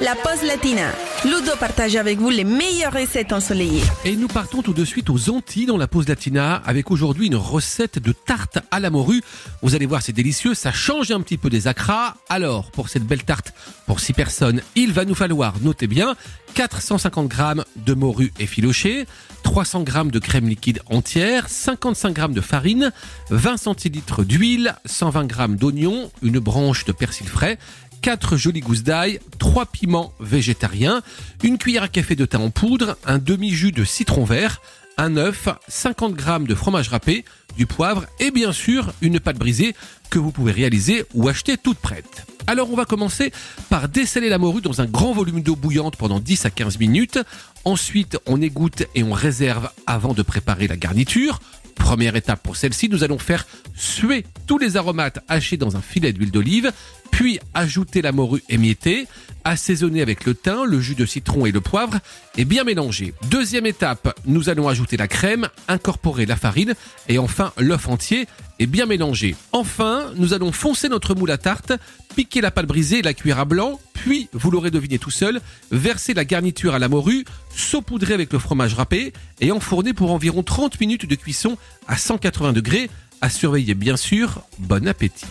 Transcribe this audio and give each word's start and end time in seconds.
la 0.00 0.14
pause 0.14 0.44
latina. 0.44 1.09
Ludo 1.22 1.54
partage 1.60 1.96
avec 1.96 2.18
vous 2.18 2.30
les 2.30 2.44
meilleures 2.44 2.94
recettes 2.94 3.34
ensoleillées. 3.34 3.82
Et 4.06 4.16
nous 4.16 4.26
partons 4.26 4.62
tout 4.62 4.72
de 4.72 4.86
suite 4.86 5.10
aux 5.10 5.28
Antilles 5.28 5.66
dans 5.66 5.76
la 5.76 5.86
pause 5.86 6.08
latina 6.08 6.62
avec 6.64 6.90
aujourd'hui 6.90 7.26
une 7.26 7.36
recette 7.36 7.98
de 7.98 8.12
tarte 8.12 8.58
à 8.70 8.80
la 8.80 8.88
morue. 8.88 9.20
Vous 9.60 9.74
allez 9.74 9.84
voir, 9.84 10.00
c'est 10.00 10.14
délicieux, 10.14 10.54
ça 10.54 10.72
change 10.72 11.10
un 11.10 11.20
petit 11.20 11.36
peu 11.36 11.50
des 11.50 11.66
acras. 11.66 12.14
Alors, 12.30 12.70
pour 12.70 12.88
cette 12.88 13.04
belle 13.04 13.22
tarte, 13.22 13.52
pour 13.86 14.00
6 14.00 14.14
personnes, 14.14 14.62
il 14.76 14.94
va 14.94 15.04
nous 15.04 15.14
falloir, 15.14 15.52
notez 15.60 15.88
bien, 15.88 16.16
450 16.54 17.28
grammes 17.28 17.64
de 17.76 17.92
morue 17.92 18.32
effilochée, 18.38 19.06
300 19.42 19.82
grammes 19.82 20.10
de 20.10 20.18
crème 20.20 20.48
liquide 20.48 20.80
entière, 20.86 21.50
55 21.50 22.14
grammes 22.14 22.34
de 22.34 22.40
farine, 22.40 22.92
20 23.28 23.58
centilitres 23.58 24.24
d'huile, 24.24 24.74
120 24.86 25.26
grammes 25.26 25.56
d'oignon, 25.56 26.10
une 26.22 26.38
branche 26.38 26.86
de 26.86 26.92
persil 26.92 27.28
frais, 27.28 27.58
4 28.02 28.36
jolies 28.36 28.60
gousses 28.60 28.82
d'ail, 28.82 29.20
3 29.38 29.66
piments 29.66 30.14
végétariens, 30.20 31.02
une 31.42 31.58
cuillère 31.58 31.84
à 31.84 31.88
café 31.88 32.16
de 32.16 32.26
thym 32.26 32.42
en 32.42 32.50
poudre, 32.50 32.96
un 33.04 33.18
demi-jus 33.18 33.72
de 33.72 33.84
citron 33.84 34.24
vert, 34.24 34.60
un 34.96 35.16
œuf, 35.16 35.48
50 35.68 36.14
grammes 36.14 36.46
de 36.46 36.54
fromage 36.54 36.88
râpé, 36.88 37.24
du 37.56 37.66
poivre 37.66 38.06
et 38.18 38.30
bien 38.30 38.52
sûr 38.52 38.92
une 39.00 39.18
pâte 39.20 39.38
brisée 39.38 39.74
que 40.10 40.18
vous 40.18 40.30
pouvez 40.30 40.52
réaliser 40.52 41.04
ou 41.14 41.28
acheter 41.28 41.56
toute 41.56 41.78
prête. 41.78 42.26
Alors 42.46 42.70
on 42.70 42.76
va 42.76 42.84
commencer 42.84 43.32
par 43.68 43.88
dessaler 43.88 44.28
la 44.28 44.38
morue 44.38 44.60
dans 44.60 44.80
un 44.80 44.86
grand 44.86 45.12
volume 45.12 45.42
d'eau 45.42 45.56
bouillante 45.56 45.96
pendant 45.96 46.20
10 46.20 46.46
à 46.46 46.50
15 46.50 46.78
minutes. 46.78 47.18
Ensuite 47.64 48.18
on 48.26 48.42
égoutte 48.42 48.84
et 48.94 49.02
on 49.02 49.12
réserve 49.12 49.70
avant 49.86 50.14
de 50.14 50.22
préparer 50.22 50.66
la 50.66 50.76
garniture. 50.76 51.40
Première 51.80 52.14
étape 52.14 52.42
pour 52.42 52.56
celle-ci, 52.56 52.88
nous 52.88 53.02
allons 53.02 53.18
faire 53.18 53.46
suer 53.74 54.24
tous 54.46 54.58
les 54.58 54.76
aromates 54.76 55.18
hachés 55.28 55.56
dans 55.56 55.76
un 55.76 55.80
filet 55.80 56.12
d'huile 56.12 56.30
d'olive, 56.30 56.72
puis 57.10 57.40
ajouter 57.52 58.00
la 58.00 58.12
morue 58.12 58.44
émiettée, 58.48 59.08
assaisonner 59.42 60.00
avec 60.00 60.24
le 60.24 60.34
thym, 60.34 60.66
le 60.66 60.80
jus 60.80 60.94
de 60.94 61.04
citron 61.04 61.46
et 61.46 61.50
le 61.50 61.60
poivre 61.60 61.98
et 62.36 62.44
bien 62.44 62.62
mélanger. 62.62 63.12
Deuxième 63.28 63.66
étape, 63.66 64.16
nous 64.24 64.48
allons 64.48 64.68
ajouter 64.68 64.96
la 64.96 65.08
crème, 65.08 65.48
incorporer 65.66 66.26
la 66.26 66.36
farine 66.36 66.74
et 67.08 67.18
enfin 67.18 67.52
l'œuf 67.58 67.88
entier 67.88 68.28
et 68.60 68.66
bien 68.66 68.86
mélanger. 68.86 69.34
Enfin, 69.50 70.12
nous 70.16 70.32
allons 70.32 70.52
foncer 70.52 70.88
notre 70.88 71.14
moule 71.14 71.30
à 71.30 71.38
tarte, 71.38 71.72
piquer 72.14 72.40
la 72.40 72.52
pâte 72.52 72.66
brisée 72.66 72.98
et 72.98 73.02
la 73.02 73.14
cuire 73.14 73.40
à 73.40 73.44
blanc, 73.44 73.80
puis, 74.00 74.28
vous 74.32 74.50
l'aurez 74.50 74.70
deviné 74.70 74.98
tout 74.98 75.10
seul, 75.10 75.40
verser 75.70 76.14
la 76.14 76.24
garniture 76.24 76.74
à 76.74 76.78
la 76.78 76.88
morue, 76.88 77.24
saupoudrer 77.54 78.14
avec 78.14 78.32
le 78.32 78.38
fromage 78.38 78.74
râpé 78.74 79.12
et 79.40 79.52
enfourner 79.52 79.92
pour 79.92 80.10
environ 80.10 80.42
30 80.42 80.80
minutes 80.80 81.06
de 81.06 81.14
cuisson 81.14 81.58
à 81.86 81.96
180 81.96 82.52
degrés. 82.52 82.90
À 83.20 83.28
surveiller 83.28 83.74
bien 83.74 83.98
sûr. 83.98 84.42
Bon 84.58 84.88
appétit. 84.88 85.26